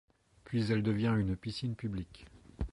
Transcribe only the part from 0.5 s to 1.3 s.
elle devient